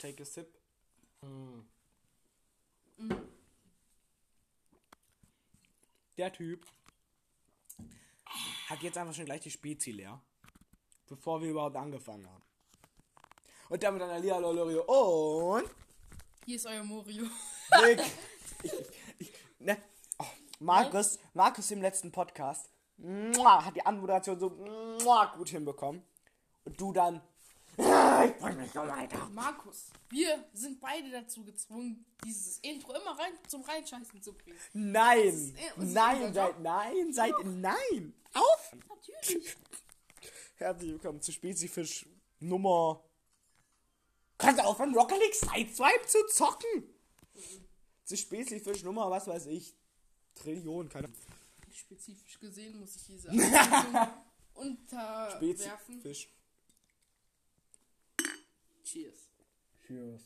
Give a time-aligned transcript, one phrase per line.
[0.00, 0.58] take a sip.
[1.22, 1.60] Mm.
[6.16, 6.66] Der Typ
[8.68, 10.20] hat jetzt einfach schon gleich die Spezi leer.
[11.06, 12.44] Bevor wir überhaupt angefangen haben.
[13.68, 15.68] Und damit dann Alia Lolorio und
[16.44, 17.24] Hier ist euer Morio.
[17.82, 18.00] Nick.
[18.62, 18.72] ich,
[19.18, 19.76] ich, ne?
[20.18, 20.26] oh,
[20.60, 26.02] Markus, Markus im letzten Podcast mua, hat die Anmoderation so mua, gut hinbekommen.
[26.64, 27.20] Und du dann.
[27.82, 29.28] "Ah, Ich bring mich noch weiter.
[29.30, 34.58] Markus, wir sind beide dazu gezwungen, dieses Intro immer rein zum Reinscheißen zu bringen.
[34.72, 35.28] Nein!
[35.28, 38.14] ist- ist nein, seid, nein, seid, nein!
[38.34, 38.74] Auf!
[38.88, 39.56] Natürlich.
[40.56, 42.06] Herzlich willkommen zu Spezifisch
[42.40, 43.02] Nummer.
[44.38, 46.94] Kannst du aufhören, Rocket League Sideswipe zu zocken?
[48.04, 49.74] Zu Spezifisch Nummer, was weiß ich.
[50.34, 51.08] Trillion, keine
[51.70, 54.08] Spezifisch gesehen muss ich diese Anwendung
[54.54, 55.36] unterwerfen.
[56.00, 56.28] Spezifisch.
[58.90, 59.30] Cheers.
[59.86, 60.22] Cheers.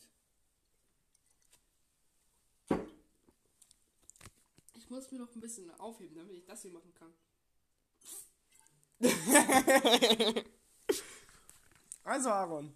[4.75, 7.13] Ich muss mir noch ein bisschen aufheben, damit ich das hier machen kann.
[12.03, 12.71] Also, Aaron.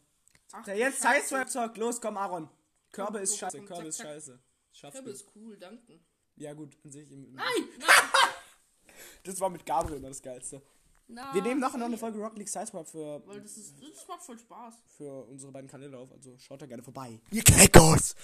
[0.51, 1.27] Ach, Der jetzt Scheiße.
[1.27, 1.77] Sideswipe zockt.
[1.77, 2.49] Los, komm, Aaron.
[2.91, 4.39] Körbe ist scheiße, komm, Körbe zack, ist scheiße.
[4.71, 5.15] Schaffst Körbe du.
[5.15, 5.99] ist cool, danke.
[6.35, 7.11] Ja, gut, an sich.
[7.11, 7.45] im- Nein!
[9.23, 10.63] Das war mit Gabriel immer das Geilste.
[11.11, 11.33] Nein!
[11.33, 14.21] Wir nehmen nachher noch eine Folge Rocket League Sideswipe für, Weil das ist, das macht
[14.21, 14.75] voll Spaß.
[14.95, 17.19] für unsere beiden Kanäle auf, also schaut da gerne vorbei.
[17.31, 18.15] Ihr Kekos!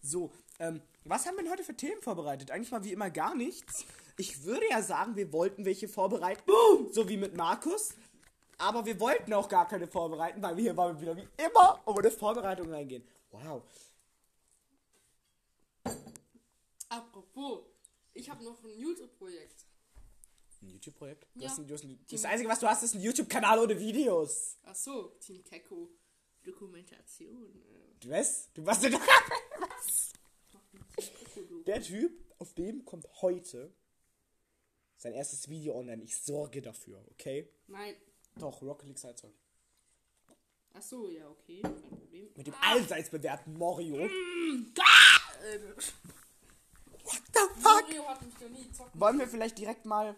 [0.00, 2.50] So, ähm, was haben wir denn heute für Themen vorbereitet?
[2.50, 3.84] Eigentlich mal wie immer gar nichts.
[4.16, 6.50] Ich würde ja sagen, wir wollten welche vorbereiten,
[6.90, 7.90] so wie mit Markus.
[8.58, 12.10] Aber wir wollten auch gar keine vorbereiten, weil wir hier waren wieder wie immer ohne
[12.10, 13.06] Vorbereitung reingehen.
[13.30, 13.62] Wow.
[16.88, 17.60] Apropos,
[18.14, 19.66] ich habe noch ein YouTube-Projekt.
[20.62, 21.26] Ein YouTube-Projekt?
[21.34, 21.48] Ja.
[21.50, 24.56] ein- ein- Das Einzige, was du hast, ist ein YouTube-Kanal ohne Videos.
[24.64, 25.88] Ach so, Team Keko.
[26.44, 27.46] Dokumentation.
[27.54, 28.50] Äh, Du weißt?
[28.54, 28.92] Du warst denn
[29.58, 30.12] Was?
[31.66, 33.72] Der Typ, auf dem kommt heute
[34.96, 36.02] sein erstes Video online.
[36.02, 37.48] Ich sorge dafür, okay?
[37.68, 37.94] Nein.
[38.38, 39.34] Doch, Rocket League Sideswipe.
[40.74, 41.60] Ach so, ja, okay.
[41.62, 42.28] Kein Problem.
[42.34, 43.96] Mit dem allseits bewährten Mario.
[43.98, 44.08] Äh,
[47.04, 47.62] What the fuck?
[47.62, 49.00] Mario hat mich noch nie zocken.
[49.00, 50.16] Wollen wir vielleicht direkt mal.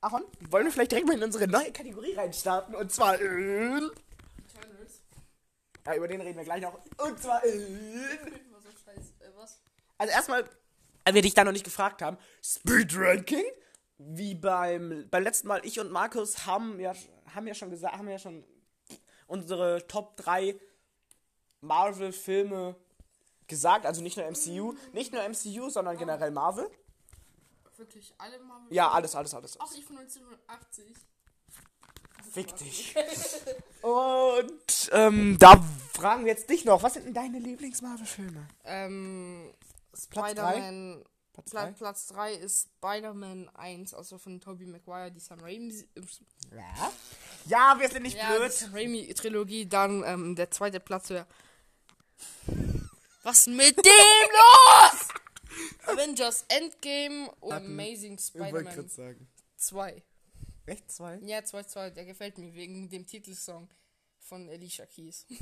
[0.00, 2.74] Aaron, wollen wir vielleicht direkt mal in unsere neue Kategorie reinstarten?
[2.74, 3.90] Und zwar in.
[4.38, 5.02] Eternals.
[5.84, 6.78] Ja, über den reden wir gleich noch.
[6.98, 8.06] Und zwar in.
[9.98, 10.44] Also erstmal,
[11.10, 13.44] wir dich da noch nicht gefragt haben, Speed Ranking.
[13.98, 16.92] Wie beim, beim letzten Mal, ich und Markus haben ja,
[17.34, 18.44] haben ja schon gesagt, haben ja schon
[19.26, 20.54] unsere Top 3
[21.62, 22.76] Marvel-Filme
[23.46, 23.86] gesagt.
[23.86, 26.70] Also nicht nur MCU, nicht nur MCU, sondern generell Marvel.
[27.76, 28.72] Wirklich alle Marvel.
[28.74, 29.56] Ja, alles, alles, alles.
[29.60, 30.94] Ach, ich von 1980.
[32.32, 32.94] Fick dich.
[33.82, 35.62] Und ähm, da
[35.94, 38.46] fragen wir jetzt dich noch, was sind denn deine Lieblings-Marvel-Filme?
[38.64, 39.52] Ähm,
[40.10, 41.04] Platz Spider-Man.
[41.32, 41.72] Platz Pla drei?
[41.72, 45.86] Platz 3 ist Spider-Man 1, also von Tobey Maguire, die Sam Raimi.
[46.50, 46.92] Ja.
[47.44, 48.52] Ja, wir sind nicht Ja, die blöd.
[48.52, 49.66] Sam Raimi-Trilogie.
[49.68, 51.26] Dann ähm, der zweite Platz wäre.
[53.22, 53.95] Was mit dem los?
[55.96, 59.28] Avengers Endgame und Amazing Ich wollte Spider-Man gerade sagen.
[59.56, 60.02] 2.
[60.66, 61.18] Echt zwei?
[61.22, 63.68] Ja, 2, 2, der gefällt mir wegen dem Titelsong
[64.18, 65.26] von Alicia Keys.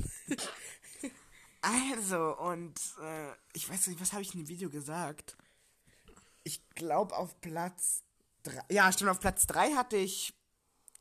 [1.91, 5.35] Also, und äh, ich weiß nicht, was habe ich in dem Video gesagt?
[6.43, 8.03] Ich glaube auf Platz
[8.43, 8.61] 3.
[8.69, 10.35] Ja, stimmt, auf Platz 3 hatte ich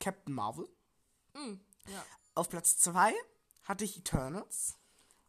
[0.00, 0.66] Captain Marvel.
[1.34, 2.06] Ja.
[2.34, 3.12] Auf Platz 2
[3.64, 4.78] hatte ich Eternals.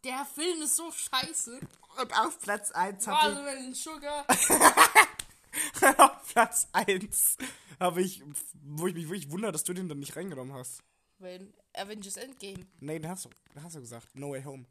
[0.06, 1.60] Der Film ist so scheiße.
[1.98, 4.26] Und auf Platz 1 hatte Marvel Sugar.
[4.30, 5.84] ich.
[6.00, 7.38] auf Platz 1
[7.80, 8.22] habe ich.
[8.64, 10.84] Wo ich mich wirklich wundere, dass du den dann nicht reingenommen hast.
[11.18, 12.68] Wenn Avengers Endgame.
[12.80, 14.08] Nee, den hast du, den hast du gesagt.
[14.14, 14.66] No Way Home.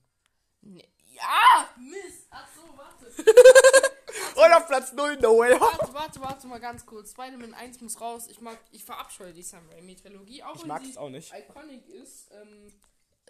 [0.61, 0.89] Nee.
[1.13, 1.69] Ja!
[1.79, 2.27] Mist!
[2.31, 3.07] Ach so, warte.
[4.37, 5.61] Und auf Platz 0 No Way Home.
[5.79, 7.11] Warte, warte, warte mal ganz kurz.
[7.11, 8.27] Spider-Man 1 muss raus.
[8.29, 10.43] Ich mag, ich verabscheue die Sam Raimi-Trilogie.
[10.45, 11.33] Auch Ich wenn mag es auch nicht.
[11.35, 12.31] iconic ist.
[12.33, 12.73] Ähm,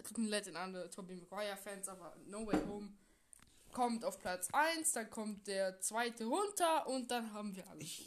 [0.03, 2.93] tut mir leid an alle Tobey Maguire-Fans, aber No Way Home
[3.71, 8.01] kommt auf Platz 1, dann kommt der zweite runter und dann haben wir alles.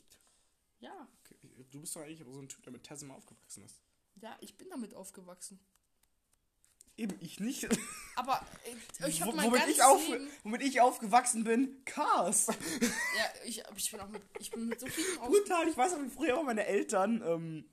[0.81, 1.09] Ja,
[1.71, 3.83] Du bist doch eigentlich so ein Typ, der mit Tasma aufgewachsen ist.
[4.23, 5.59] ja, ich bin damit aufgewachsen.
[6.97, 7.69] Eben, ich nicht.
[8.17, 10.29] Aber äh, ich habe Wo- mein womit, ich auf, Leben...
[10.45, 12.47] womit ich aufgewachsen bin, Cars.
[12.49, 15.29] Ja, ich, ich bin auch mit, ich bin mit so vielen aus...
[15.29, 17.69] Brutal, ich weiß noch, wie früher meine Eltern ähm,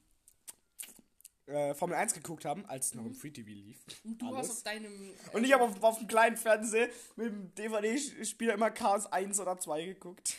[1.48, 3.78] äh, Formel 1 geguckt haben, als es noch im Free TV lief.
[4.04, 4.50] Und du Alles.
[4.50, 4.92] hast auf deinem...
[5.10, 9.40] äh, Und ich habe auf, auf dem kleinen Fernseher mit dem DVD-Spieler immer Cars 1
[9.40, 10.36] oder 2 geguckt.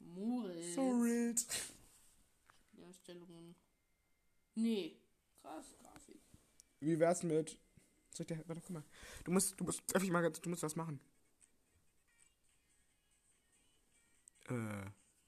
[0.00, 0.74] Moritz.
[0.74, 1.46] So wild.
[2.72, 3.54] Darstellungen.
[4.54, 4.96] Nee.
[5.42, 6.20] Krass, Grafik.
[6.80, 7.58] Wie wär's mit
[8.12, 8.84] Soll ich dir, warte, guck mal.
[9.24, 11.00] Du musst, du musst, öffentlich mal, ganz- du musst was machen.
[14.48, 14.82] Äh,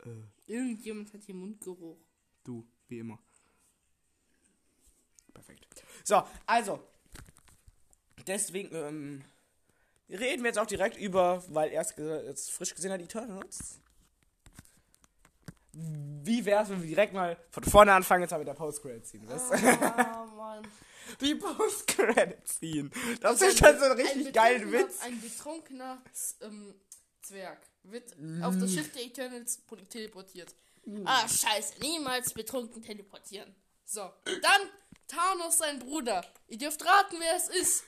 [0.08, 1.98] äh, Irgendjemand hat hier Mundgeruch.
[2.44, 3.18] du, wie immer.
[5.36, 5.66] Perfekt.
[6.04, 6.80] So, also.
[8.26, 9.24] Deswegen, ähm,
[10.08, 13.78] reden wir jetzt auch direkt über, weil er es frisch gesehen hat, Eternals.
[15.72, 19.50] Wie wär's, wenn wir direkt mal von vorne anfangen, jetzt mal mit der Post-Credit-Scene, weißt
[19.50, 19.56] du?
[19.84, 20.66] Ah, Mann.
[21.20, 22.90] Die Post-Credit-Scene.
[23.20, 25.02] Das ist schon so ein richtig geiler Witz.
[25.02, 26.02] Ein betrunkener
[26.40, 26.74] ähm,
[27.20, 30.54] Zwerg wird auf das Schiff der Eternals teleportiert.
[31.04, 33.54] Ah, scheiße, niemals betrunken teleportieren.
[33.88, 34.60] So, dann
[35.06, 36.24] Thanos, sein Bruder.
[36.48, 37.84] Ihr dürft raten, wer es ist.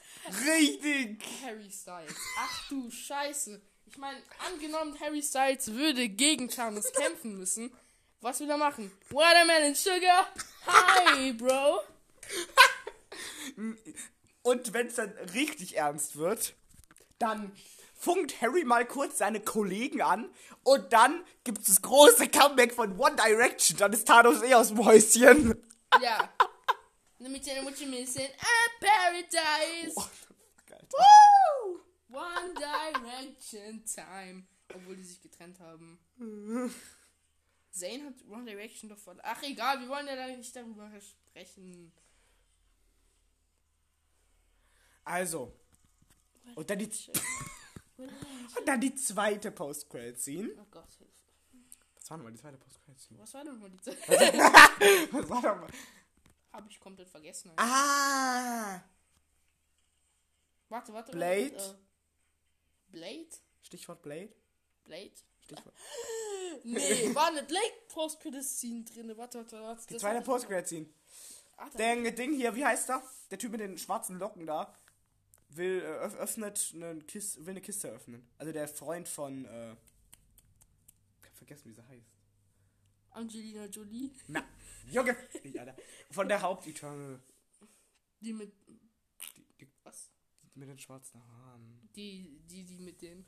[0.46, 1.20] Richtig.
[1.42, 2.14] Harry Styles.
[2.38, 3.60] Ach du Scheiße.
[3.86, 7.72] Ich meine, angenommen, Harry Styles würde gegen Thanos kämpfen müssen.
[8.20, 8.92] Was will er machen?
[9.10, 10.28] Watermelon Sugar?
[10.66, 11.80] Hi, Bro.
[14.42, 16.54] Und wenn es dann richtig ernst wird,
[17.18, 17.50] dann
[17.96, 20.30] funkt Harry mal kurz seine Kollegen an
[20.62, 23.78] und dann gibt es das große Comeback von One Direction.
[23.78, 25.60] Dann ist Thanos eh aus dem Häuschen.
[26.00, 26.32] Ja.
[27.18, 28.22] Mit seiner Mutter müssen.
[28.38, 29.94] Ah, Paradise.
[30.66, 30.88] Geil.
[30.92, 31.80] Woo!
[32.10, 34.46] One Direction Time.
[34.74, 35.98] Obwohl die sich getrennt haben.
[37.70, 39.18] Zayn hat One Direction doch voll.
[39.22, 41.92] Ach egal, wir wollen ja da nicht darüber sprechen.
[45.04, 45.54] Also.
[46.54, 46.90] Und dann die,
[47.96, 50.50] und dann die zweite Post-Credit-Scene.
[50.58, 51.17] Oh Gott, Hilfe.
[52.08, 53.20] Was war nochmal die zweite Post-Credit-Scene?
[53.20, 53.98] Was war denn mal die Zeit?
[55.12, 55.70] Was war nochmal?
[56.52, 57.50] Hab ich komplett vergessen.
[57.56, 58.80] Ah!
[60.70, 61.12] Warte, warte.
[61.12, 61.52] Blade?
[61.52, 63.28] Warte, äh, Blade?
[63.62, 64.32] Stichwort Blade.
[64.84, 65.12] Blade?
[65.44, 65.74] Stichwort.
[66.64, 69.12] Nee, war eine Blade Post-Credit-Scene drin.
[69.16, 69.86] Warte, warte, warte.
[69.86, 70.86] Die zweite Post-Credit-Scene.
[71.76, 73.02] Der Ding hier, wie heißt der?
[73.30, 74.74] Der Typ mit den schwarzen Locken da.
[75.50, 78.28] Will, äh, öff- öffnet eine Kiste, will eine Kiste öffnen.
[78.38, 79.76] Also der Freund von, äh.
[81.38, 82.12] Vergessen, wie sie heißt.
[83.10, 84.12] Angelina Jolie.
[84.28, 84.46] Na,
[84.90, 85.16] Junge!
[85.44, 85.76] nicht, Alter.
[86.10, 87.20] Von der Haupt-Eternal.
[88.20, 88.52] Die mit.
[88.68, 88.78] Die,
[89.60, 90.10] die, Was?
[90.54, 91.88] die mit den schwarzen Haaren.
[91.96, 93.24] Die, die, die mit den.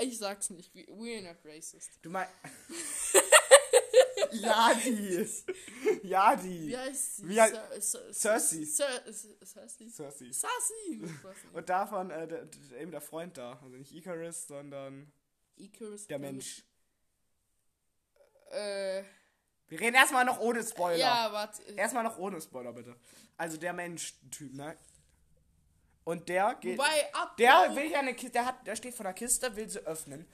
[0.00, 0.74] Ich sag's nicht.
[0.74, 1.98] we- We're not racist.
[2.02, 2.32] Du meinst.
[4.32, 5.26] Ja, die.
[6.68, 7.28] Wie heißt sie?
[7.28, 8.56] Wie heißt- Cer- Cer- Cersei.
[8.64, 11.14] Cer- Cer- Cersei?
[11.52, 13.52] Und davon, äh, der, der, eben der Freund da.
[13.62, 15.10] Also nicht Icarus, sondern
[15.56, 16.06] Icarus.
[16.06, 16.62] der Mensch.
[18.50, 19.02] Äh,
[19.68, 20.96] Wir reden erstmal noch ohne Spoiler.
[20.96, 21.62] ja, warte.
[21.74, 22.96] Erstmal noch ohne Spoiler, bitte.
[23.36, 24.76] Also der Mensch-Typ, ne?
[26.04, 26.78] Und der geht.
[26.78, 27.36] Wobei, ab.
[27.36, 30.26] Der will ja eine Kiste, der hat, der steht vor der Kiste, will sie öffnen.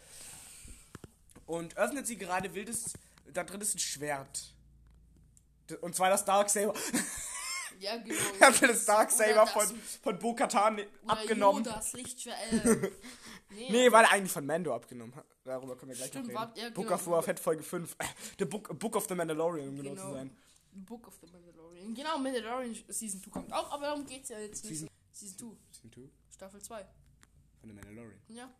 [1.46, 2.94] Und öffnet sie gerade, will das,
[3.34, 4.54] da drin ist ein Schwert.
[5.81, 6.75] Und zwar das Darksaber.
[7.81, 8.14] Ja, genau.
[8.40, 11.64] er will das Darksaber von, das- von Bo-Katan oder abgenommen.
[11.64, 12.36] Yodas Lichtschwert.
[12.52, 12.90] Äh,
[13.50, 15.26] nee, Nee, weil er eigentlich von Mando abgenommen hat.
[15.42, 16.66] Darüber können wir gleich Stimmt, noch wart- reden.
[16.69, 16.94] ja, Book genau.
[16.94, 17.96] of Boba Fett Folge 5.
[18.38, 20.06] The Book, Book of the Mandalorian, um genau, Genau.
[20.08, 20.36] zu sein.
[20.72, 21.94] Book of the Mandalorian.
[21.94, 24.78] Genau, Mandalorian Season 2 kommt auch, aber darum geht's ja jetzt nicht.
[24.78, 26.84] Season- Season 2, Season 2 Staffel 2.
[27.60, 28.20] von The Mandalorian.
[28.28, 28.50] Ja.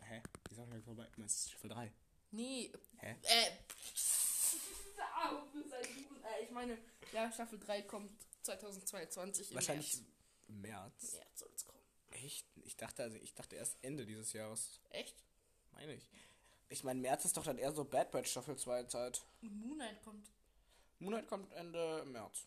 [0.00, 0.22] Hä?
[0.50, 1.06] Die Sache ist vorbei.
[1.16, 1.92] Das ist Staffel 3.
[2.32, 2.70] Nee.
[2.98, 3.16] Hä?
[3.22, 3.46] Äh.
[3.46, 3.50] Äh,
[6.42, 6.78] Ich meine,
[7.12, 8.10] ja, Staffel 3 kommt
[8.42, 10.06] 2022 im Wahrscheinlich März.
[10.48, 11.12] im März.
[11.12, 11.78] März soll's kommen.
[12.10, 12.46] Echt?
[12.64, 14.80] Ich dachte, also ich dachte erst Ende dieses Jahres.
[14.90, 15.22] Echt?
[15.72, 16.08] Meine ich.
[16.70, 19.22] Ich meine, März ist doch dann eher so Bad Batch Staffel 2 Zeit.
[19.40, 20.30] Moonlight kommt.
[20.98, 22.46] Moonlight kommt Ende März.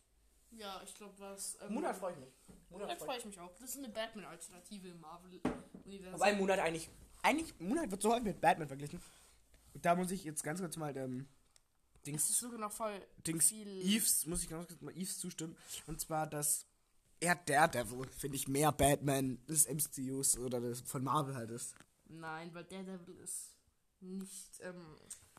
[0.52, 1.58] Ja, ich glaube, was.
[1.62, 2.34] Ähm, Moonlight freue ich mich.
[2.70, 3.52] Moonlight freue ich mich auch.
[3.60, 6.14] Das ist eine Batman-Alternative im Marvel-Universum.
[6.14, 6.90] Wobei Moonlight eigentlich.
[7.24, 9.02] Eigentlich, Moonlight wird so häufig mit Batman verglichen.
[9.74, 11.28] Und da muss ich jetzt ganz kurz mal, ähm,
[12.06, 13.68] Dings, ist sogar noch voll Dings, viel.
[13.68, 15.56] Eves, muss ich ganz kurz mal Eves zustimmen.
[15.88, 16.66] Und zwar, dass
[17.20, 21.76] er Daredevil, finde ich, mehr Batman des MCUs oder des, von Marvel halt ist.
[22.06, 23.56] Nein, weil Daredevil ist
[24.00, 24.98] nicht ähm,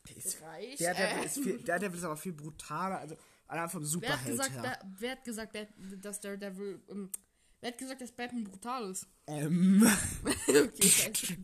[0.09, 0.78] Der ist, reich.
[0.78, 3.16] Daredevil, äh, ist viel, Daredevil ist aber viel brutaler, also
[3.49, 4.62] allein vom wer hat Superheld gesagt, her.
[4.62, 5.57] Ba- wer hat gesagt
[6.00, 6.81] dass Daredevil.
[6.88, 7.11] Ähm,
[7.62, 9.07] wer hat gesagt, dass Batman brutal ist?
[9.26, 9.87] Ähm,
[10.49, 10.83] okay,
[11.14, 11.37] scheiße.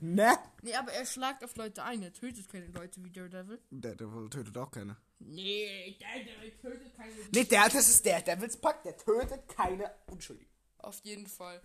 [0.00, 0.36] ne?
[0.62, 2.02] nee, aber er schlagt auf Leute ein.
[2.02, 3.60] Er tötet keine Leute wie Daredevil.
[3.70, 4.96] Daredevil tötet auch keine.
[5.20, 8.04] Nee, Daredevil tötet keine Nee, der, das ist
[8.40, 10.50] will's packt, der tötet keine Unschuldigen.
[10.78, 11.60] Auf jeden Fall.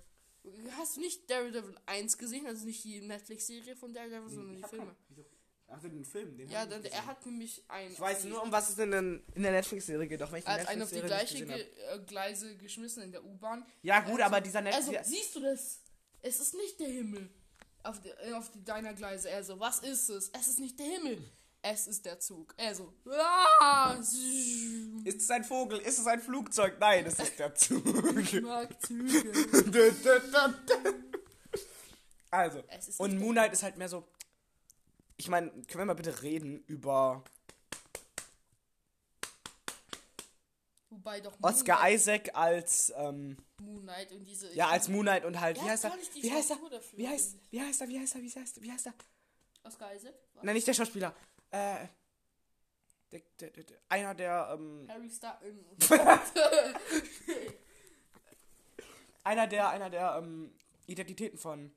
[0.77, 2.45] Hast du nicht Daredevil 1 gesehen?
[2.45, 4.95] Also nicht die Netflix-Serie von Daredevil, sondern die Filme.
[5.75, 7.91] Ach, den Film, den Ja, dann, er hat nämlich ein.
[7.91, 10.59] Ich weiß nur, um was es in, den, in der Netflix-Serie geht, doch welche Er
[10.61, 13.65] hat einen auf die gleiche Ge äh, Gleise geschmissen in der U-Bahn.
[13.81, 15.07] Ja, gut, Also- aber dieser Also, Netflix.
[15.09, 15.79] siehst du das?
[16.21, 17.29] Es ist nicht der Himmel
[17.81, 19.29] auf, de, äh, auf die, deiner Gleise.
[19.29, 20.29] Er so, was ist es?
[20.29, 21.23] Es ist nicht der Himmel.
[21.63, 22.53] es ist der Zug.
[22.57, 25.79] Er so, ah, Ist es ein Vogel?
[25.79, 26.75] Ist es ein Flugzeug?
[26.79, 27.83] Nein, es ist der Zug.
[28.19, 29.31] ich mag Züge.
[32.31, 32.63] also,
[32.97, 34.07] und nicht Moon Knight ist halt mehr so.
[35.17, 37.23] Ich meine, können wir mal bitte reden über
[40.89, 44.53] Wobei doch Oscar Moon Isaac als, ähm, Moon Knight und diese.
[44.53, 45.97] ja, als Moon Knight und halt, wie Ja, heißt er?
[46.21, 46.57] Wie heißt er?
[46.93, 47.87] Wie heißt, wie heißt er?
[47.89, 48.21] Wie heißt er?
[48.21, 48.63] Wie heißt er?
[48.63, 48.93] Wie heißt er?
[49.63, 50.13] Oscar Isaac?
[50.33, 50.43] Was?
[50.43, 51.15] Nein, nicht der Schauspieler.
[51.49, 51.87] Äh,
[53.11, 55.39] der, der, der, einer der, ähm, Harry Star.
[59.23, 60.53] einer der, einer der, ähm,
[60.87, 61.71] Identitäten von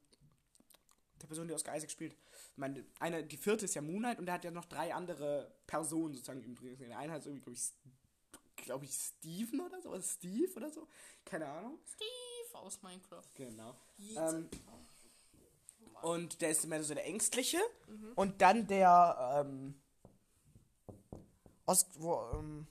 [1.21, 2.17] der Person, die Oscar Isaac spielt.
[2.57, 5.55] Meine, eine, die vierte ist ja Moon Knight und der hat ja noch drei andere
[5.67, 6.75] Personen sozusagen im Dreh.
[6.77, 10.89] Der eine heißt irgendwie, glaube ich, glaube ich, Steven oder so, oder Steve oder so.
[11.25, 11.79] Keine Ahnung.
[11.87, 13.23] Steve aus Minecraft.
[13.35, 13.77] Genau.
[14.17, 14.49] Ähm,
[16.03, 17.59] und der ist immer so der Ängstliche.
[18.15, 19.75] Und dann der, ähm,
[21.67, 22.67] Ost, wo, ähm,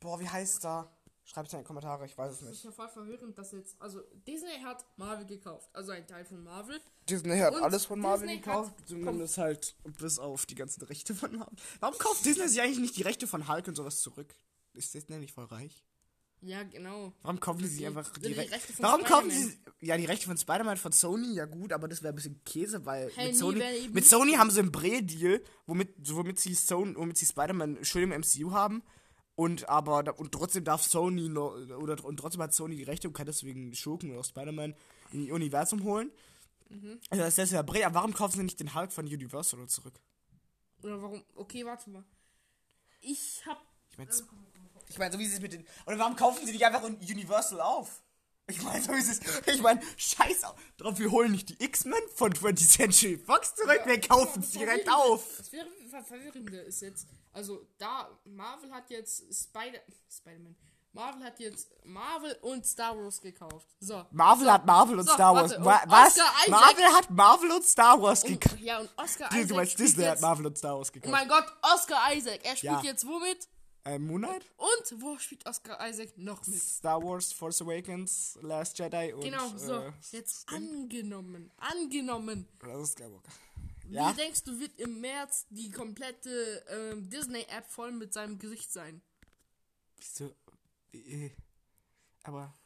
[0.00, 0.90] boah, wie heißt er?
[1.28, 2.64] Schreibt es in die Kommentare, ich weiß es Das ist nicht.
[2.66, 3.74] ja voll verwirrend, dass jetzt.
[3.80, 5.68] Also, Disney hat Marvel gekauft.
[5.72, 6.80] Also ein Teil von Marvel.
[7.10, 11.16] Disney hat Und alles von Marvel Disney gekauft, zumindest halt bis auf die ganzen Rechte
[11.16, 11.58] von Marvel.
[11.80, 14.32] Warum kauft Disney sich eigentlich nicht die Rechte von Hulk und sowas zurück?
[14.72, 15.84] Ist Disney nicht voll reich?
[16.42, 17.12] Ja, genau.
[17.22, 19.58] Warum kaufen sie sich Die- einfach die die, Re Rechte von Warum kaufen Spider-Man.
[19.80, 21.34] sie ja die Rechte von Spider-Man von Sony?
[21.34, 24.32] Ja gut, aber das wäre ein bisschen Käse, weil Hey, mit Sony, mit nicht Sony
[24.34, 28.84] haben sie einen Bre-Deal, womit womit sie Sony, womit sie Spider-Man schön im MCU haben
[29.36, 33.14] und aber und trotzdem darf Sony noch, oder und trotzdem hat Sony die Rechte und
[33.14, 34.74] kann deswegen Schurken oder Spider-Man
[35.12, 36.10] in ihr Universum holen.
[36.68, 36.98] Mhm.
[37.10, 39.94] Also das ist ja Bre, aber warum kaufen sie nicht den Hulk von Universal zurück?
[40.82, 41.22] Oder warum?
[41.36, 42.04] Okay, warte mal.
[43.00, 43.62] Ich hab.
[43.90, 44.10] Ich meine,
[44.88, 45.64] ich mein, so wie sie es mit den.
[45.86, 48.02] Oder warum kaufen sie nicht einfach in Universal auf?
[48.48, 49.20] Ich meine, so wie sie es.
[49.54, 50.54] Ich meine, scheiß auf.
[50.76, 54.88] Drauf, wir holen nicht die X-Men von 20th Century Fox zurück, wir kaufen es direkt
[54.88, 55.24] auf.
[55.38, 57.06] Das wäre ver- verwirrende ist jetzt.
[57.36, 58.08] Also, da.
[58.24, 59.78] Marvel hat jetzt Spider.
[60.10, 60.56] Spider-Man.
[60.92, 63.66] Marvel hat jetzt Marvel und Star Wars gekauft.
[63.80, 64.06] So.
[64.12, 65.52] Marvel hat Marvel und So, Star Wars.
[65.58, 66.16] warte, Was?
[66.16, 68.58] Isaac- Marvel hat Marvel und Star Wars gekauft.
[68.60, 69.48] Ja, und Oscar Du, Isaac.
[69.48, 71.12] du meinst Disney hat jetzt, Marvel und Star Wars Oh gekauft.
[71.12, 72.40] mein Gott, Oscar Isaac.
[72.44, 72.80] Er spielt Ja.
[72.82, 73.46] jetzt womit?
[73.84, 74.44] Äh, Moon Knight?
[74.56, 76.60] Und wo spielt Oscar Isaac noch mit?
[76.62, 79.20] Star Wars, Force Awakens, Last Jedi und.
[79.20, 79.74] Genau, so.
[79.74, 81.52] Äh, Jetzt angenommen.
[81.58, 82.48] Angenommen.
[82.58, 83.30] das ist Skywalker.
[83.90, 84.10] Ja?
[84.12, 89.02] Wie denkst du, wird im März die komplette ähm, Disney-App voll mit seinem Gesicht sein?
[89.96, 90.34] Wieso?
[90.92, 91.30] Äh,
[92.24, 92.56] Aber.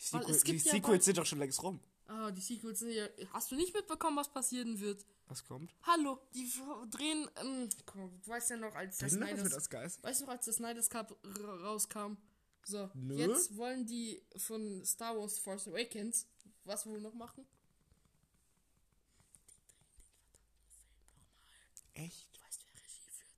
[0.00, 1.80] Die, Weil Sequel, es die ja Sequels sind doch schon längst rum.
[2.06, 3.06] Ah, die Sequels sind ja.
[3.32, 5.04] Hast du nicht mitbekommen, was passieren wird?
[5.26, 5.74] Was kommt?
[5.82, 6.50] Hallo, die
[6.90, 7.28] drehen.
[7.40, 9.68] Ähm, mal, du weißt ja noch, als das wird das
[10.02, 12.16] weißt du noch, als das Snyder's Cup ra- rauskam?
[12.64, 13.14] So, Nö.
[13.16, 16.26] jetzt wollen die von Star Wars Force Awakens
[16.64, 17.46] was wohl noch machen?
[21.98, 22.28] Echt?
[22.34, 23.28] Du weißt, wer Regie führt?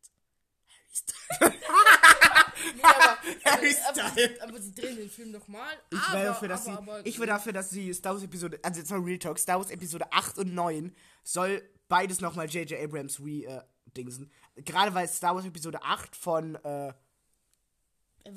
[0.69, 1.41] Harry Styles.
[2.75, 4.41] nee, aber, Harry aber, Styles.
[4.41, 5.73] aber sie drehen den Film nochmal.
[5.91, 7.09] Ich wäre dafür, dass aber, sie.
[7.09, 8.59] ich wäre dafür, dass sie Star Wars Episode.
[8.63, 9.39] Also jetzt mal Real Talk.
[9.39, 12.79] Star Wars Episode 8 und 9 soll beides nochmal J.J.
[12.83, 13.63] Abrams re äh,
[13.97, 14.31] dingsen.
[14.57, 16.55] Gerade weil Star Wars Episode 8 von.
[16.57, 16.93] Äh,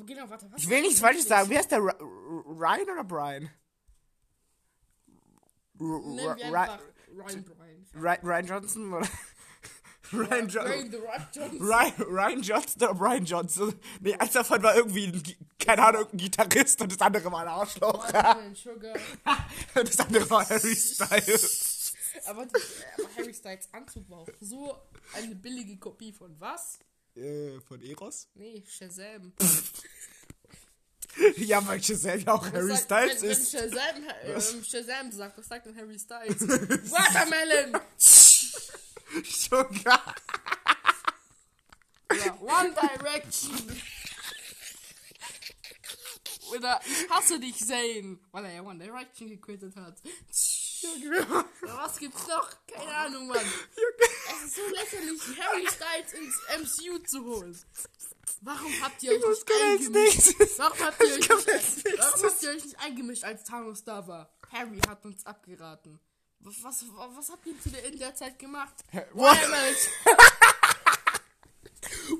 [0.06, 0.62] genau, warte, was?
[0.62, 1.50] ich will nichts Falsches sagen.
[1.50, 1.80] Wie heißt der?
[1.80, 3.50] Ry- Ry- Ryan oder Brian?
[5.80, 6.38] R-
[7.96, 9.08] Ryan Ryan Johnson oder.
[10.13, 11.62] Ryan, jo Ryan The Rock Johnson.
[11.62, 13.79] Ryan, Ryan Johnson oder Brian Johnson?
[14.00, 15.24] Nee, eins davon war irgendwie, ein,
[15.60, 18.05] keine Ahnung, ein Gitarrist und das andere war ein Arschloch.
[19.75, 21.93] Und das andere war Harry Styles.
[22.25, 24.77] Aber, die, aber Harry Styles Anzug war auch so
[25.13, 26.77] eine billige Kopie von was?
[27.15, 28.29] Äh, von Eros?
[28.36, 29.34] Nee, Shazam.
[31.38, 33.53] Ja, weil Giselle ja auch Harry Was Styles wenn, ist.
[33.53, 36.41] Wenn Shazam, ähm, Shazam sagt, was sagt denn Harry Styles?
[36.41, 37.79] Watermelon!
[39.25, 40.15] Sugar.
[42.10, 43.82] Oder One Direction!
[46.51, 48.20] Oder ich hasse dich, Zane!
[48.32, 50.01] Weil er ja One Direction gequittet hat.
[51.62, 52.50] Oder was gibt's noch?
[52.67, 53.38] Keine Ahnung, Mann.
[53.38, 57.58] Es ist so lächerlich, Harry Styles ins MCU zu holen.
[58.41, 60.36] Warum habt ihr euch nicht eingemischt?
[60.58, 64.34] Warum habt ihr euch nicht, warum habt ihr euch nicht eingemischt, als Thanos da war?
[64.51, 66.00] Harry hat uns abgeraten.
[66.46, 66.86] Was, was,
[67.16, 68.74] was habt ihr zu der, in der Zeit gemacht?
[69.14, 69.38] What?
[69.38, 69.76] Watermelon.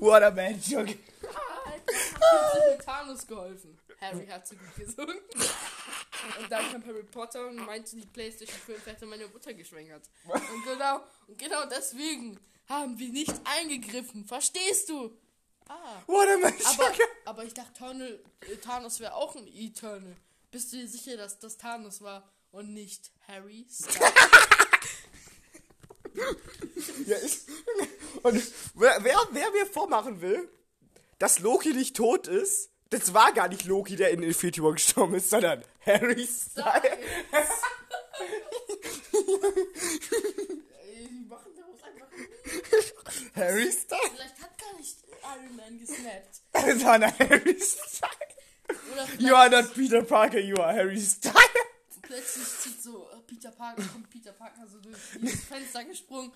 [0.00, 0.86] Waterman Sugar.
[0.86, 3.78] Habt ihr mit Thanos geholfen?
[4.00, 5.18] Harry hat so gut gesungen.
[6.38, 10.08] Und dann kam Harry Potter und meinte, die Playstation 5 hätte meine Mutter geschwängert.
[10.26, 14.24] Und genau, und genau deswegen haben wir nicht eingegriffen.
[14.24, 15.14] Verstehst du?
[15.68, 16.02] Ah.
[16.06, 16.92] Aber, Sugar.
[17.26, 20.16] aber ich dachte, Thanos, äh, Thanos wäre auch ein Eternal.
[20.50, 23.98] Bist du dir sicher, dass das Thanos war und nicht Harry Styles?
[27.06, 27.40] ja, ich,
[28.22, 28.40] und
[28.74, 30.48] wer, wer, wer mir vormachen will,
[31.18, 35.14] dass Loki nicht tot ist, das war gar nicht Loki, der in Infinity War gestorben
[35.14, 36.62] ist, sondern Harry Styles.
[40.84, 42.06] Die machen daraus einfach
[43.34, 44.10] Harry Styles?
[44.14, 46.42] Vielleicht hat gar nicht Iron Man gesnappt.
[46.80, 47.98] Sondern Harry Styles.
[49.18, 51.34] You are not Peter Parker, you are Harry Styles.
[52.14, 56.32] Plötzlich zieht so äh, Peter Parker, kommt Peter Parker so durch dieses Fenster gesprungen.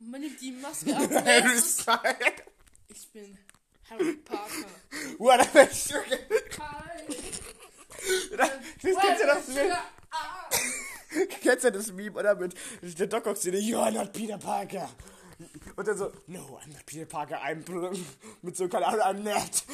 [0.00, 2.42] Man nimmt die Maske ab Harry Styles.
[2.88, 3.38] ich bin
[3.88, 4.66] Harry Parker.
[5.18, 5.94] What a bitch.
[6.58, 7.06] Hi.
[8.80, 9.78] Kennst du das Meme?
[11.40, 12.34] Kennst du das Meme, oder?
[12.34, 12.54] Mit
[12.98, 14.90] der Doc Ock Szene, you are not Peter Parker.
[15.76, 17.64] Und dann so, no, I'm not Peter Parker, I'm
[18.42, 19.64] mit so, keine Ahnung, I'm not.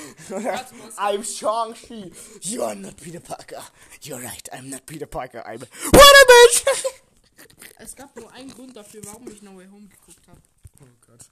[0.96, 2.12] I'm Shang-Chi.
[2.42, 3.62] You are not Peter Parker.
[4.00, 5.60] You're right, I'm not Peter Parker, I'm...
[5.60, 6.64] What a bitch!
[7.78, 10.42] Es gab nur einen Grund dafür, warum ich No Way Home geguckt habe.
[10.82, 11.30] Oh Gott.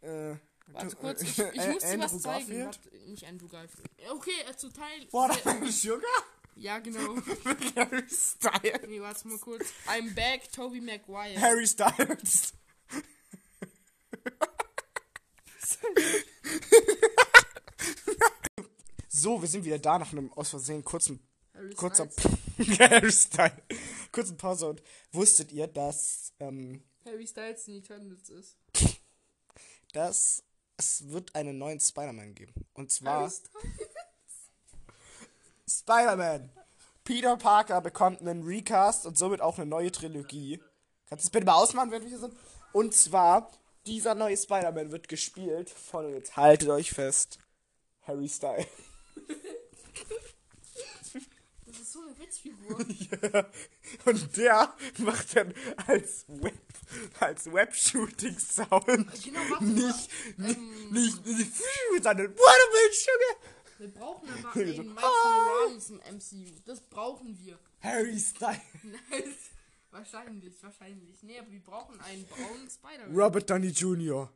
[0.00, 0.36] Äh,
[0.68, 2.64] Warte du- kurz, äh, ich, ich muss dir was zeigen.
[2.64, 3.90] Warte, nicht Andrew Garfield.
[4.08, 5.08] Okay, äh, zu Teil.
[5.10, 6.08] Watermelon Sugar?
[6.54, 7.16] Ja, genau.
[7.76, 8.80] Harry Styles.
[8.86, 9.66] Nee, warte mal kurz.
[9.88, 11.40] I'm back, Toby Maguire.
[11.40, 12.52] Harry Styles.
[19.08, 21.18] so, wir sind wieder da nach einem aus Versehen kurzen
[21.76, 22.08] kurzer.
[22.78, 23.52] Harry Styles.
[24.12, 28.56] kurzen Pause und wusstet ihr, dass ähm, Harry Styles in Eternals ist.
[29.92, 30.44] dass
[30.76, 33.30] es wird einen neuen Spider-Man geben und zwar.
[35.68, 36.50] Spider-Man.
[37.04, 40.58] Peter Parker bekommt einen Recast und somit auch eine neue Trilogie.
[41.08, 42.34] Kannst du das bitte mal ausmachen, wenn wir hier sind?
[42.72, 43.50] Und zwar,
[43.86, 47.38] dieser neue Spider-Man wird gespielt von, jetzt haltet euch fest,
[48.02, 48.66] Harry Styles.
[51.92, 52.78] Ist so eine Witzfigur.
[53.34, 53.50] ja.
[54.06, 55.52] Und der macht dann
[55.86, 56.58] als Web,
[57.20, 60.08] als Web-Shooting-Sound Genau, warte nicht,
[60.38, 61.52] nicht, Ähm, nicht, nicht,
[62.02, 63.36] sondern Watermelon Sugar.
[63.78, 65.44] wir brauchen aber einen Miles ah.
[65.44, 66.60] Morales im MCU.
[66.64, 67.58] Das brauchen wir.
[67.82, 68.58] Harry Styles.
[69.10, 69.50] Nice.
[69.90, 71.22] wahrscheinlich, wahrscheinlich.
[71.22, 73.14] Nee, aber wir brauchen einen braunen Spider-Man.
[73.14, 74.32] Robert Downey Jr.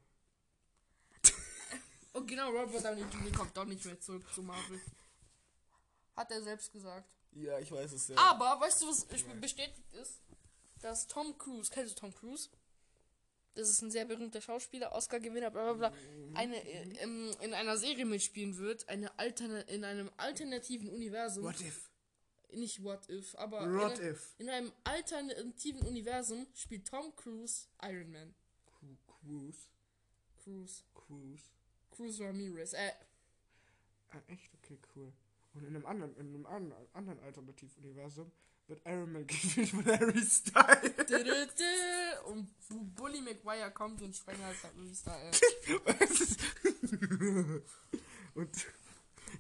[2.13, 3.33] Und genau, Robert Downey Jr.
[3.33, 4.79] kommt doch nicht mehr zurück zu Marvel.
[6.17, 7.16] Hat er selbst gesagt.
[7.37, 8.17] Ja, ich weiß es ja.
[8.17, 9.05] Aber, weißt du, was
[9.41, 10.21] bestätigt ist?
[10.81, 12.49] Dass Tom Cruise, kennst du Tom Cruise?
[13.55, 15.99] Das ist ein sehr berühmter Schauspieler, Oscar-Gewinner, bla bla bla.
[16.35, 21.45] Eine, äh, ähm, in einer Serie mitspielen wird, eine alterne, in einem alternativen Universum.
[21.45, 21.91] What if?
[22.53, 24.35] Nicht What If, aber What in, if?
[24.39, 28.35] in einem alternativen Universum spielt Tom Cruise Iron Man.
[29.07, 29.69] Cruise.
[30.43, 30.85] Cruise.
[30.95, 31.43] Cruise.
[31.91, 32.73] Cruise Ramirez.
[32.73, 32.93] Äh,
[34.11, 34.55] Ah, echt?
[34.55, 35.13] Okay, cool.
[35.57, 38.31] Und in einem anderen, in einem anderen, anderen Alternativuniversum
[38.69, 40.93] wird Iron Man gespielt von Harry Styles.
[42.27, 45.41] und Bu- Bully McGuire kommt und sprengt halt Harry Styles.
[48.35, 48.67] Und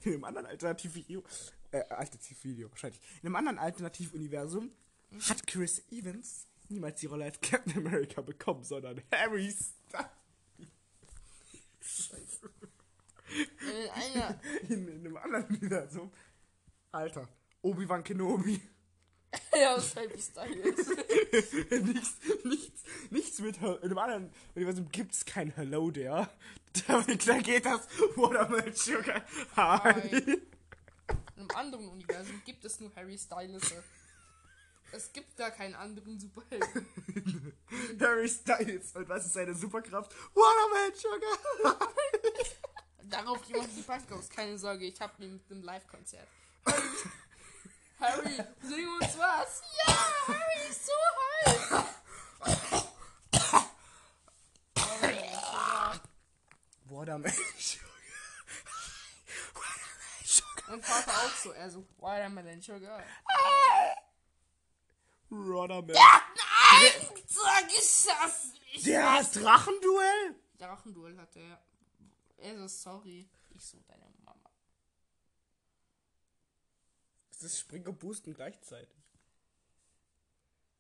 [0.05, 1.23] in einem anderen Alternativvideo,
[1.71, 4.71] äh, Alternativvideo, wahrscheinlich, in einem anderen Alternativuniversum
[5.29, 10.07] hat Chris Evans niemals die Rolle als Captain America bekommen, sondern Harry Styles.
[11.81, 12.51] Scheiße.
[13.29, 16.13] In einer, In, in einem anderen Universum.
[16.93, 17.29] Alter,
[17.63, 18.61] Obi-Wan Kenobi.
[19.53, 20.89] ja, ist Harry Styles.
[21.83, 26.29] nichts, nichts, nichts mit in einem anderen Universum gibt's kein Hello there.
[26.87, 29.25] Da, da geht das Watermelon Sugar.
[29.57, 30.01] Hi.
[30.19, 30.43] In
[31.37, 33.75] einem anderen Universum gibt es nur Harry Styles.
[34.93, 36.87] Es gibt gar keinen anderen Superhelden.
[38.01, 38.95] Harry Styles.
[38.95, 40.15] Und was ist seine Superkraft?
[40.35, 41.79] Watermelon Sugar.
[43.09, 44.29] Darauf jemand die Bank aus.
[44.29, 46.29] Keine Sorge, ich hab ihn mit einem Live-Konzert.
[48.01, 49.63] Harry, sing uns was.
[49.87, 49.95] Ja,
[50.27, 50.93] Harry ist so
[51.45, 51.87] heiß.
[56.89, 57.91] Watermelon Sugar.
[59.55, 60.65] Watermelon Sugar.
[60.69, 61.53] Mein Vater auch so.
[61.53, 63.03] Er so, Watermelon Sugar.
[65.31, 65.95] Watermelon.
[65.95, 66.93] Nein!
[67.27, 68.87] Sag ich das nicht!
[68.87, 70.35] Der hat Drachenduell?
[70.59, 71.43] Drachenduell hat er.
[71.43, 71.61] Er
[72.39, 73.29] so, sorry.
[73.51, 74.51] Ich so, deine Mama.
[77.31, 78.97] Das ist Spring und Boosten gleichzeitig.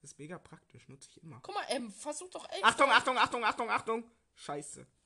[0.00, 1.40] Das ist mega praktisch, nutze ich immer.
[1.42, 2.64] Guck mal, ähm, versuch doch echt.
[2.64, 4.10] Achtung, Achtung, Achtung, Achtung, Achtung.
[4.34, 4.86] Scheiße.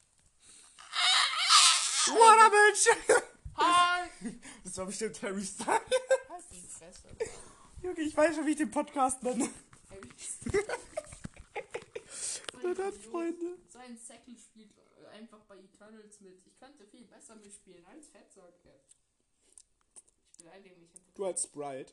[2.07, 3.23] Watermelon Sugar.
[3.57, 4.09] Hi!
[4.65, 5.69] Das war bestimmt Harry Styles.
[5.69, 7.09] Halt die Fresse.
[7.83, 9.49] Junge, ich weiß schon, wie ich den Podcast nenne.
[12.71, 13.59] Harry Na dann, Freunde.
[13.69, 16.47] Sein Säckel spielt äh, einfach bei Eternals mit.
[16.47, 18.55] Ich könnte viel besser mitspielen als Fettsack.
[20.33, 21.15] Ich beleidige mich einfach.
[21.15, 21.93] Du als Sprite.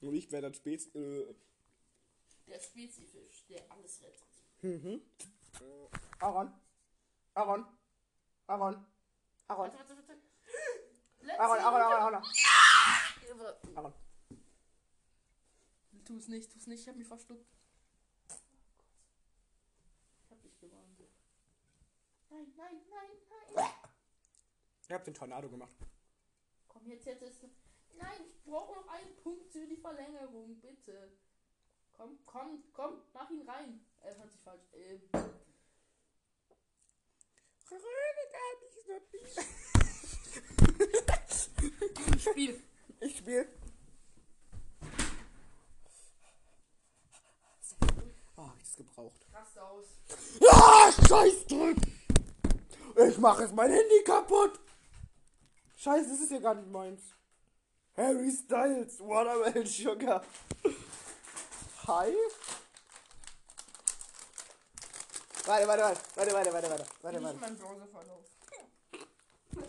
[0.00, 0.94] Und ich werde dann spät.
[0.94, 1.34] Äh,
[2.46, 4.22] Der Spezifisch, der alles rettet.
[4.62, 5.02] Mhm.
[6.20, 6.52] Aaron.
[7.34, 7.66] Aaron.
[8.46, 8.86] Aaron.
[9.48, 9.72] Aaron.
[9.72, 10.20] Warte, warte, warte.
[11.38, 11.58] Aaron.
[11.58, 13.76] Aaron, Aaron, Aaron.
[13.76, 13.94] Aaron.
[16.18, 17.46] Es nicht, tu es nicht, ich hab mich verschluckt.
[20.24, 20.98] Ich hab dich gewarnt.
[22.40, 23.70] Nein, nein, nein, nein.
[24.82, 25.76] Ich hab den Tornado gemacht.
[26.68, 27.44] Komm, jetzt, jetzt, jetzt.
[27.98, 31.12] Nein, ich brauche noch einen Punkt für die Verlängerung, bitte.
[31.92, 33.84] Komm, komm, komm, mach ihn rein.
[34.00, 34.62] Er hört sich falsch.
[34.72, 35.02] Ähm,
[42.18, 42.62] Spiel.
[43.00, 43.48] Ich spiel.
[48.36, 49.26] Oh, hab ich das gebraucht.
[49.32, 49.86] Raste aus.
[50.50, 51.99] Ah, scheiß Drück!
[53.08, 54.60] Ich mache jetzt mein Handy kaputt!
[55.78, 57.00] Scheiße, das ist ja gar nicht meins.
[57.96, 60.22] Harry Styles, Watermelon Sugar.
[61.86, 62.14] Hi?
[65.46, 67.38] Warte, warte, warte, warte, warte, warte, warte, warte, warte.
[67.38, 68.24] mein Browserverlauf.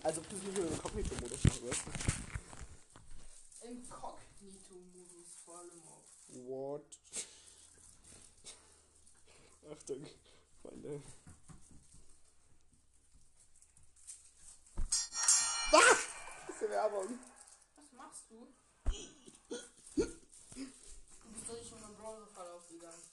[0.04, 1.82] Also, du bist nicht im Inkognito-Modus machen wirst.
[3.62, 6.04] Inkognito-Modus vor allem auch.
[6.50, 6.86] What?
[9.72, 10.06] Achtung,
[10.62, 11.02] Freunde.
[15.74, 15.78] Ah!
[16.48, 17.20] Das ist die Werbung.
[17.76, 18.48] Was machst du?
[18.86, 20.06] Du
[21.34, 23.04] bist doch nicht schon beim Browserverlauf gegangen.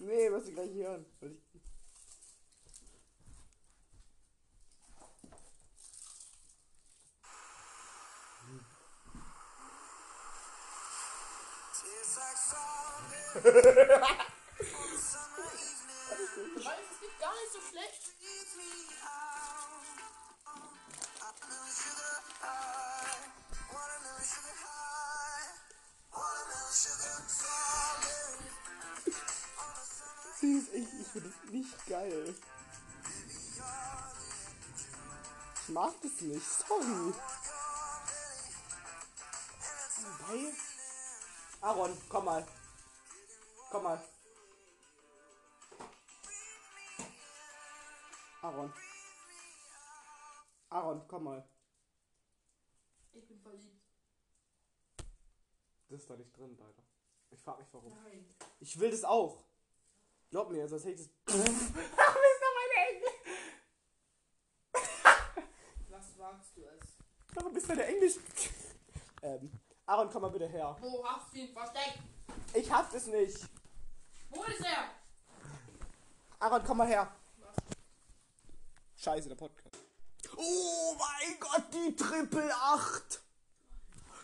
[0.00, 1.06] Nee, was sie gleich hören.
[1.18, 1.30] Du
[16.64, 18.12] weißt, es geht gar nicht so schlecht.
[30.42, 32.34] Ist echt, ich finde das nicht geil.
[35.62, 37.14] Ich mag das nicht, sorry.
[40.02, 40.52] Wobei.
[41.60, 42.46] Aaron, komm mal.
[43.70, 44.04] Komm mal.
[48.42, 48.72] Aaron.
[50.70, 51.51] Aaron, komm mal.
[53.12, 53.82] Ich bin verliebt.
[55.88, 56.82] Das ist da nicht drin, leider.
[57.30, 57.90] Ich frag mich warum.
[58.04, 58.26] Nein.
[58.60, 59.44] Ich will das auch.
[60.30, 61.34] Glaub mir, sonst hätte ich das.
[61.36, 61.74] Ach, ist
[62.40, 63.18] doch meine Englisch.
[65.90, 66.96] Was wagst du es?
[67.34, 68.14] Warum bist du der Englisch?
[69.22, 69.50] ähm,
[69.86, 70.76] Aaron, komm mal bitte her.
[70.80, 71.98] Wo hast du ihn versteckt?
[72.54, 73.38] Ich hab das nicht.
[74.30, 74.90] Wo ist er?
[76.38, 77.14] Aaron, komm mal her.
[77.38, 77.56] Was?
[78.96, 79.61] Scheiße, der Podcast.
[80.36, 83.20] Oh mein Gott, die Triple 8.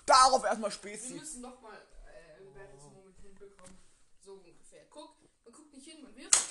[0.06, 1.14] Darauf erstmal Wir Spezi.
[1.14, 2.46] müssen noch mal äh, einen
[2.82, 3.76] Moment hinbekommen.
[4.24, 4.84] So ungefähr.
[4.90, 6.50] Guck, man guckt nicht hin, man wirft.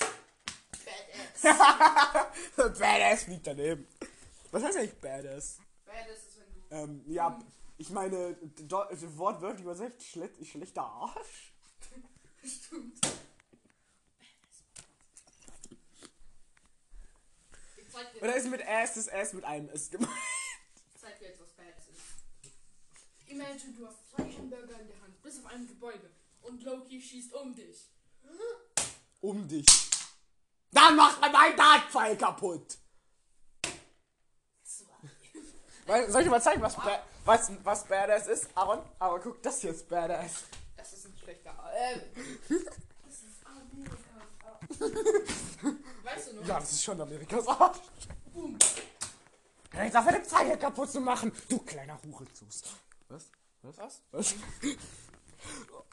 [0.85, 2.77] Badass.
[2.79, 3.87] Badass fliegt daneben.
[4.51, 5.57] Was heißt eigentlich Badass?
[5.85, 6.93] Badass ist, wenn du.
[6.93, 7.39] Ähm, ja,
[7.79, 8.85] ich meine, do-
[9.17, 11.53] wortwörtlich übersetzt, schle schlechter Arsch.
[12.43, 12.99] Stimmt.
[17.77, 20.11] Ich zeig dir, Oder ist mit Ass das Ass mit einem ist gemeint?
[20.93, 23.29] ich zeig dir jetzt, was Badass ist.
[23.29, 26.09] Imagine, du hast zwei Hamburger in der Hand, bist auf einem Gebäude
[26.41, 27.89] und Loki schießt um dich.
[29.21, 29.65] Um dich.
[30.71, 32.77] Dann macht man meinen Dartpfeil kaputt.
[35.85, 38.49] Weil, soll ich dir mal zeigen, was, ba was, was Badass ist?
[38.55, 40.43] Aaron, Aaron, guck, das hier ist Badass.
[40.75, 41.55] Das ist ein schlechter.
[41.73, 41.99] Äh,
[43.05, 43.99] das ist Amerikas
[45.63, 45.76] Arsch.
[46.17, 46.47] Weißt du noch?
[46.47, 47.77] Ja, das ist schon Amerikas Arsch.
[48.33, 48.57] Boom.
[49.73, 51.31] Jetzt auf eine Zeige kaputt zu machen.
[51.47, 52.63] Du kleiner Hurenzus.
[53.07, 53.29] Was?
[53.61, 53.77] Was?
[53.77, 54.01] Was?
[54.11, 54.35] Was?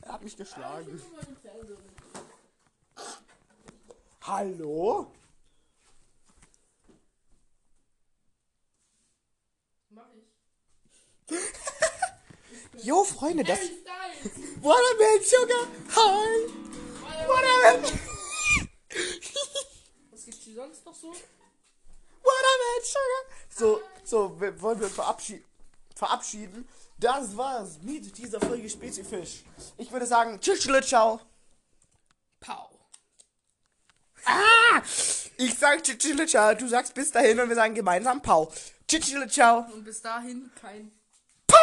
[0.03, 1.03] er hat mich Ich geschlagen.
[4.23, 5.13] Hallo?
[9.91, 10.07] Mach
[11.29, 11.37] ich.
[12.83, 13.59] Jo, Freunde, das.
[13.59, 14.63] Harry Styles.
[14.63, 15.67] Watermelon Sugar.
[15.95, 16.49] Hi.
[17.29, 17.83] Watermelon.
[17.83, 18.14] Was gibt's
[20.55, 21.09] sonst noch so?
[22.23, 23.25] Watermelon Sugar.
[23.51, 25.45] So, so, wir- wollen wir verabschieden.
[25.97, 26.69] verabschieden.
[26.99, 29.43] Das war's mit dieser Folge Spezifisch.
[29.77, 31.21] Ich würde sagen, tschüss, ciao.
[32.41, 32.71] Pow.
[34.25, 34.81] Ah!
[35.37, 36.55] Ich sag tschüss, ciao.
[36.55, 38.51] Du sagst bis dahin und wir sagen gemeinsam Pau.
[38.89, 39.67] Tschüss, ciao.
[39.73, 40.91] Und bis dahin kein.
[41.47, 41.57] Pau!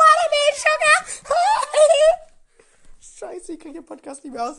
[0.00, 1.34] Watermelon Sugar.
[3.18, 4.48] Scheiße, ich krieg den Podcast nicht mehr aus.